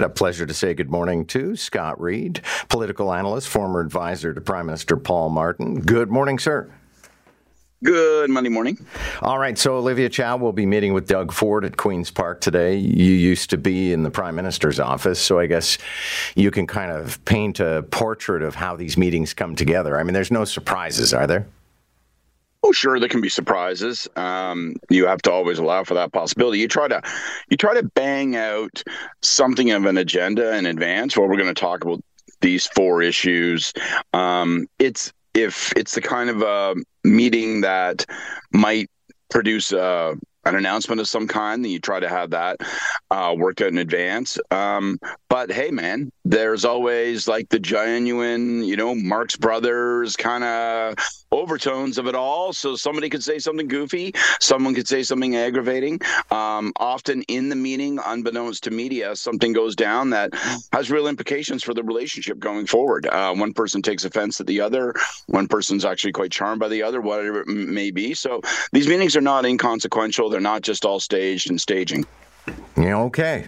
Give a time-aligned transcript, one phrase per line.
[0.00, 4.66] A pleasure to say good morning to Scott Reid, political analyst, former advisor to Prime
[4.66, 5.78] Minister Paul Martin.
[5.78, 6.68] Good morning, sir.
[7.84, 8.84] Good Monday morning.
[9.22, 12.74] All right, so Olivia Chow will be meeting with Doug Ford at Queen's Park today.
[12.74, 15.78] You used to be in the Prime Minister's office, so I guess
[16.34, 19.96] you can kind of paint a portrait of how these meetings come together.
[19.96, 21.46] I mean, there's no surprises, are there?
[22.66, 24.08] Oh, sure, there can be surprises.
[24.16, 26.60] Um, you have to always allow for that possibility.
[26.60, 27.02] You try to,
[27.50, 28.82] you try to bang out
[29.20, 31.14] something of an agenda in advance.
[31.14, 32.02] Well, we're going to talk about
[32.40, 33.74] these four issues.
[34.14, 38.06] Um, it's if it's the kind of a meeting that
[38.52, 38.88] might
[39.30, 40.14] produce a
[40.46, 42.60] an announcement of some kind, then you try to have that
[43.10, 44.38] uh, worked out in advance.
[44.50, 44.98] Um,
[45.28, 50.94] but hey, man, there's always like the genuine, you know, Marx Brothers kind of
[51.32, 52.52] overtones of it all.
[52.52, 56.00] So somebody could say something goofy, someone could say something aggravating.
[56.30, 60.30] Um, often in the meeting, unbeknownst to media, something goes down that
[60.72, 63.06] has real implications for the relationship going forward.
[63.06, 64.94] Uh, one person takes offense at the other,
[65.26, 68.14] one person's actually quite charmed by the other, whatever it may be.
[68.14, 68.40] So
[68.72, 70.33] these meetings are not inconsequential.
[70.34, 72.04] They're not just all staged and staging.
[72.76, 73.46] Okay.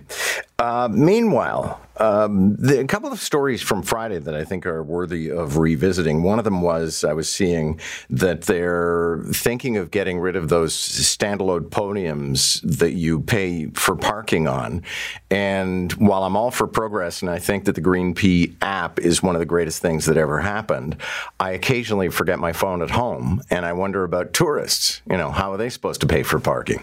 [0.59, 5.31] Uh, meanwhile, um, the, a couple of stories from Friday that I think are worthy
[5.31, 6.23] of revisiting.
[6.23, 10.75] One of them was I was seeing that they're thinking of getting rid of those
[10.75, 14.83] standalone podiums that you pay for parking on.
[15.31, 19.23] And while I'm all for progress, and I think that the Green P app is
[19.23, 20.97] one of the greatest things that ever happened,
[21.39, 25.03] I occasionally forget my phone at home, and I wonder about tourists.
[25.11, 26.83] You know, how are they supposed to pay for parking?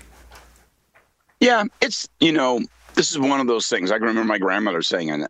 [1.44, 2.62] Yeah, it's you know
[2.96, 3.92] this is one of those things.
[3.92, 5.28] I can remember my grandmother saying, and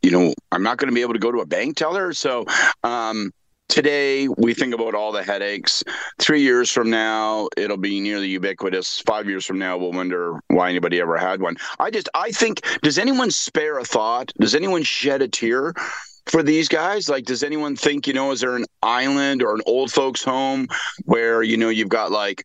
[0.00, 2.12] you know, I'm not going to be able to go to a bank teller.
[2.12, 2.46] So
[2.84, 3.32] um,
[3.68, 5.82] today we think about all the headaches.
[6.20, 9.00] Three years from now, it'll be nearly ubiquitous.
[9.00, 11.56] Five years from now, we'll wonder why anybody ever had one.
[11.80, 14.32] I just, I think, does anyone spare a thought?
[14.38, 15.74] Does anyone shed a tear?
[16.26, 17.08] for these guys?
[17.08, 20.68] Like, does anyone think, you know, is there an island or an old folks' home
[21.06, 22.44] where, you know, you've got like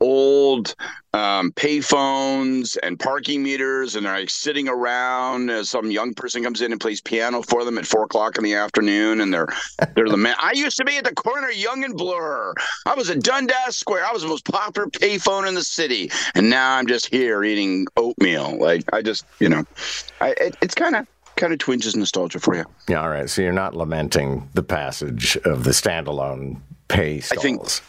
[0.00, 0.74] old
[1.12, 6.60] um, payphones and parking meters, and they're like sitting around as some young person comes
[6.60, 9.48] in and plays piano for them at four o'clock in the afternoon, and they're
[9.94, 10.36] they're the man.
[10.40, 12.54] I used to be at the corner Yonge and Bloor.
[12.86, 14.04] I was at Dundas Square.
[14.04, 17.86] I was the most popular payphone in the city, and now I'm just here eating
[17.96, 18.58] oatmeal.
[18.58, 19.64] Like I just, you know,
[20.20, 21.06] I, it, it's kind of
[21.36, 22.64] kind of twinges nostalgia for you.
[22.88, 23.30] Yeah, all right.
[23.30, 27.38] So you're not lamenting the passage of the standalone pay stalls.
[27.38, 27.80] I think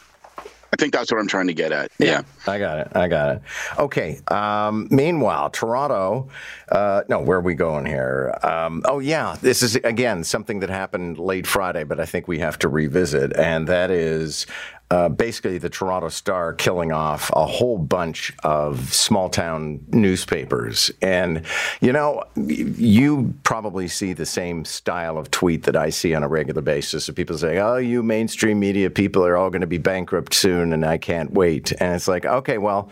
[0.71, 1.91] I think that's what I'm trying to get at.
[1.97, 2.07] Yeah.
[2.07, 2.51] yeah.
[2.53, 2.91] I got it.
[2.95, 3.41] I got it.
[3.77, 4.19] Okay.
[4.27, 6.29] Um, meanwhile, Toronto,
[6.71, 8.37] uh, no, where are we going here?
[8.43, 9.35] Um, oh, yeah.
[9.41, 13.35] This is, again, something that happened late Friday, but I think we have to revisit.
[13.35, 14.45] And that is
[14.91, 20.89] uh, basically the Toronto Star killing off a whole bunch of small town newspapers.
[21.01, 21.45] And,
[21.79, 26.27] you know, you probably see the same style of tweet that I see on a
[26.27, 29.77] regular basis of people saying, oh, you mainstream media people are all going to be
[29.77, 31.71] bankrupt soon and I can't wait.
[31.79, 32.89] And it's like, okay, well,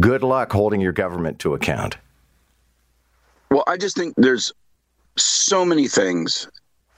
[0.00, 1.98] good luck holding your government to account.
[3.50, 4.52] Well, I just think there's
[5.16, 6.48] so many things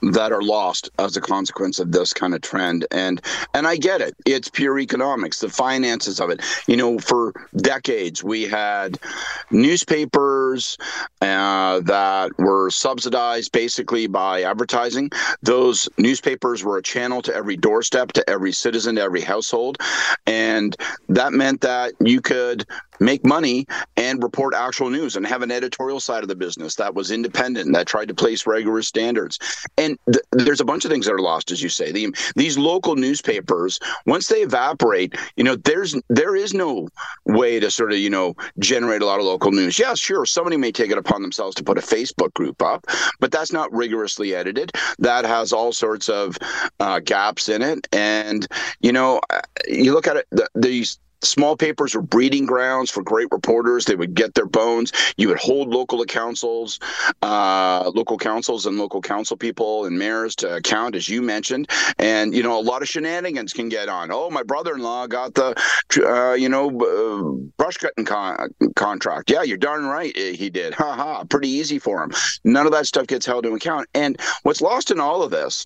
[0.02, 2.86] that are lost as a consequence of this kind of trend.
[2.90, 3.20] And
[3.54, 4.14] and I get it.
[4.26, 6.40] It's pure economics the finances of it.
[6.66, 8.98] You know for decades we had
[9.50, 10.76] newspapers
[11.20, 15.10] uh, that were subsidized basically by advertising.
[15.42, 19.78] Those newspapers were a channel to every doorstep to every citizen to every household.
[20.26, 20.76] And
[21.08, 22.66] that meant that you could
[23.00, 26.94] make money and report actual news and have an editorial side of the business that
[26.94, 29.38] was independent that tried to place rigorous standards.
[29.76, 31.92] And th- there's a bunch of things that are lost as you say.
[31.92, 36.88] The, these local newspapers once they evaporate you know there's there is no
[37.24, 39.78] way to sort of you know generate a lot of local news.
[39.78, 42.86] Yeah sure somebody may take it upon themselves to put a facebook group up
[43.20, 44.72] but that's not rigorously edited.
[44.98, 46.36] That has all sorts of
[46.80, 47.86] uh, gaps in it.
[47.92, 48.46] And
[48.80, 53.02] you know uh, you look at it the, these small papers were breeding grounds for
[53.02, 53.84] great reporters.
[53.84, 54.92] They would get their bones.
[55.16, 56.78] You would hold local councils,
[57.22, 61.68] uh, local councils, and local council people and mayors to account, as you mentioned.
[61.98, 64.10] And you know, a lot of shenanigans can get on.
[64.12, 65.54] Oh, my brother-in-law got the,
[66.04, 69.30] uh, you know, uh, brush cutting con- contract.
[69.30, 70.74] Yeah, you're darn right, eh, he did.
[70.74, 71.24] Ha ha.
[71.24, 72.12] Pretty easy for him.
[72.44, 73.88] None of that stuff gets held to account.
[73.94, 75.64] And what's lost in all of this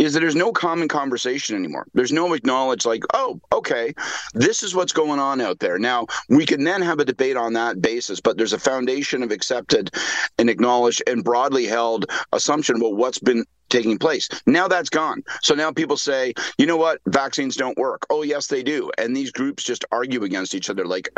[0.00, 1.86] is that there's no common conversation anymore.
[1.92, 3.94] There's no acknowledge like, oh, okay,
[4.32, 5.78] this is what's going on out there.
[5.78, 9.30] Now we can then have a debate on that basis, but there's a foundation of
[9.30, 9.90] accepted
[10.38, 14.28] and acknowledged and broadly held assumption about what's been taking place.
[14.46, 15.22] Now that's gone.
[15.42, 18.06] So now people say, you know what, vaccines don't work.
[18.10, 18.90] Oh yes, they do.
[18.98, 21.08] And these groups just argue against each other like,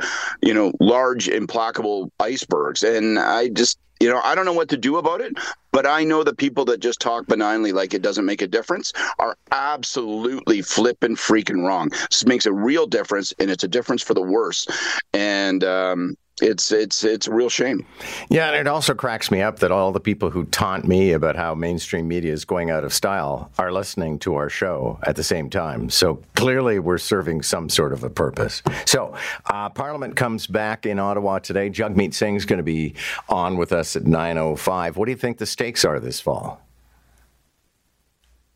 [0.42, 2.82] you know, large implacable icebergs.
[2.82, 5.38] And I just you know, I don't know what to do about it,
[5.70, 8.92] but I know the people that just talk benignly like it doesn't make a difference
[9.20, 11.90] are absolutely flipping freaking wrong.
[12.10, 14.66] This makes a real difference, and it's a difference for the worse.
[15.12, 17.86] And um, it's it's it's a real shame.
[18.28, 21.36] Yeah, and it also cracks me up that all the people who taunt me about
[21.36, 25.22] how mainstream media is going out of style are listening to our show at the
[25.22, 25.88] same time.
[25.88, 28.62] So clearly, we're serving some sort of a purpose.
[28.84, 29.16] So
[29.46, 31.70] uh, Parliament comes back in Ottawa today.
[31.70, 32.94] Jagmeet Singh is going to be
[33.28, 34.96] on with us at 9:05.
[34.96, 36.60] What do you think the stakes are this fall?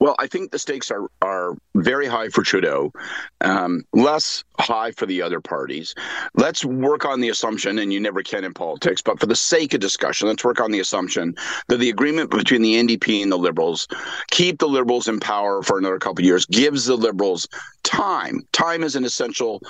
[0.06, 2.92] Well, I think the stakes are are very high for Trudeau,
[3.40, 5.96] um, less high for the other parties.
[6.36, 9.74] Let's work on the assumption, and you never can in politics, but for the sake
[9.74, 11.34] of discussion, let's work on the assumption
[11.66, 13.88] that the agreement between the NDP and the Liberals
[14.30, 17.48] keep the Liberals in power for another couple of years, gives the Liberals
[17.82, 18.46] time.
[18.52, 19.60] Time is an essential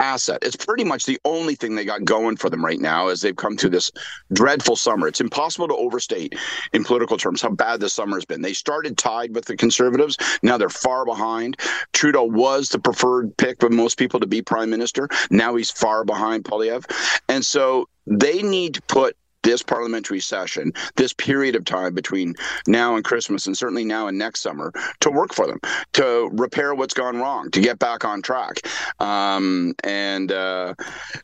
[0.00, 0.38] asset.
[0.42, 3.36] It's pretty much the only thing they got going for them right now as they've
[3.36, 3.90] come through this
[4.32, 5.08] dreadful summer.
[5.08, 6.34] It's impossible to overstate
[6.72, 8.42] in political terms how bad this summer has been.
[8.42, 10.16] They started tied with the conservatives.
[10.42, 11.58] Now they're far behind.
[11.92, 15.08] Trudeau was the preferred pick of most people to be prime minister.
[15.30, 16.84] Now he's far behind Poilievre.
[17.28, 19.16] And so they need to put
[19.48, 22.34] this parliamentary session, this period of time between
[22.66, 25.58] now and Christmas, and certainly now and next summer, to work for them,
[25.94, 28.60] to repair what's gone wrong, to get back on track.
[29.00, 30.74] Um, and uh,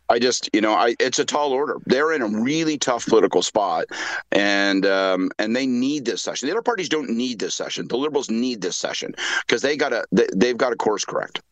[0.08, 1.76] I just, you know, I, it's a tall order.
[1.84, 3.84] They're in a really tough political spot,
[4.32, 6.48] and um, and they need this session.
[6.48, 7.88] The other parties don't need this session.
[7.88, 9.14] The Liberals need this session
[9.46, 11.42] because they got to they, they've got a course correct.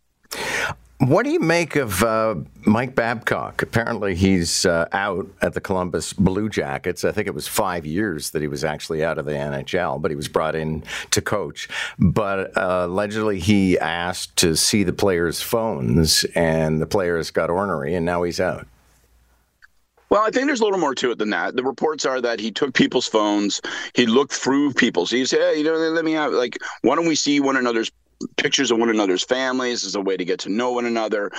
[1.02, 3.60] What do you make of uh, Mike Babcock?
[3.60, 7.04] Apparently, he's uh, out at the Columbus Blue Jackets.
[7.04, 10.12] I think it was five years that he was actually out of the NHL, but
[10.12, 11.68] he was brought in to coach.
[11.98, 17.96] But uh, allegedly, he asked to see the players' phones, and the players got ornery,
[17.96, 18.68] and now he's out.
[20.08, 21.56] Well, I think there's a little more to it than that.
[21.56, 23.60] The reports are that he took people's phones,
[23.94, 25.10] he looked through people's.
[25.10, 27.90] He said, "Hey, you know, let me have like, why don't we see one another's
[28.36, 31.30] pictures of one another's families as a way to get to know one another,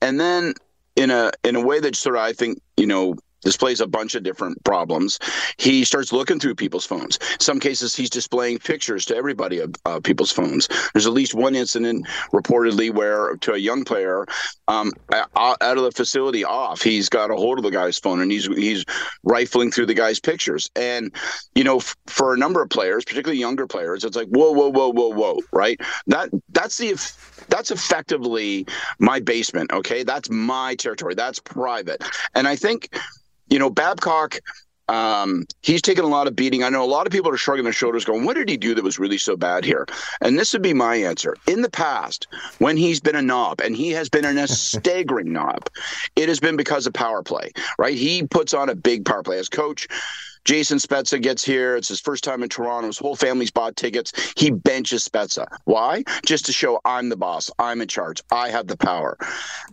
[0.00, 0.54] and then
[0.96, 4.14] in a in a way that sort of I think you know displays a bunch
[4.14, 5.18] of different problems.
[5.58, 7.18] He starts looking through people's phones.
[7.38, 10.68] Some cases, he's displaying pictures to everybody of uh, people's phones.
[10.92, 14.26] There's at least one incident reportedly where, to a young player,
[14.68, 18.30] um, out of the facility off, he's got a hold of the guy's phone and
[18.30, 18.84] he's he's
[19.24, 20.70] rifling through the guy's pictures.
[20.76, 21.12] And
[21.54, 24.68] you know, f- for a number of players, particularly younger players, it's like whoa, whoa,
[24.70, 25.80] whoa, whoa, whoa, right?
[26.06, 26.94] That that's the
[27.48, 28.66] that's effectively
[28.98, 29.72] my basement.
[29.72, 31.14] Okay, that's my territory.
[31.14, 32.04] That's private.
[32.34, 32.96] And I think
[33.50, 34.40] you know, Babcock,
[34.90, 36.64] um, he's taken a lot of beating.
[36.64, 38.74] I know a lot of people are shrugging their shoulders, going, "What did he do
[38.74, 39.86] that was really so bad here?"
[40.20, 41.36] And this would be my answer.
[41.46, 42.26] In the past,
[42.58, 45.68] when he's been a knob, and he has been in a staggering knob,
[46.16, 47.52] it has been because of power play.
[47.78, 47.96] Right?
[47.96, 49.86] He puts on a big power play as coach.
[50.44, 51.76] Jason Spezza gets here.
[51.76, 52.86] It's his first time in Toronto.
[52.88, 54.12] His whole family's bought tickets.
[54.36, 55.46] He benches Spezza.
[55.64, 56.04] Why?
[56.24, 57.50] Just to show I'm the boss.
[57.58, 58.22] I'm in charge.
[58.32, 59.16] I have the power.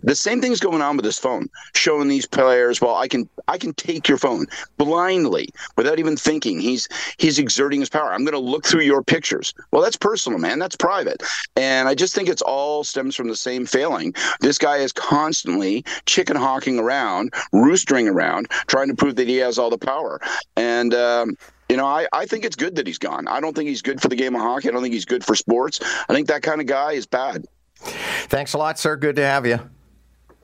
[0.03, 3.57] The same thing's going on with his phone, showing these players, well, I can I
[3.57, 4.45] can take your phone
[4.77, 6.59] blindly without even thinking.
[6.59, 6.87] He's
[7.17, 8.13] he's exerting his power.
[8.13, 9.53] I'm going to look through your pictures.
[9.71, 10.59] Well, that's personal, man.
[10.59, 11.23] That's private.
[11.55, 14.13] And I just think it's all stems from the same failing.
[14.41, 19.57] This guy is constantly chicken hawking around, roostering around, trying to prove that he has
[19.57, 20.19] all the power.
[20.57, 21.37] And um,
[21.69, 23.27] you know, I, I think it's good that he's gone.
[23.27, 24.67] I don't think he's good for the game of hockey.
[24.67, 25.79] I don't think he's good for sports.
[26.09, 27.45] I think that kind of guy is bad.
[27.77, 28.95] Thanks a lot, sir.
[28.95, 29.59] Good to have you.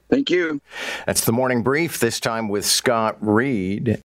[0.09, 0.61] Thank you.
[1.05, 4.01] That's the morning brief, this time with Scott Reid.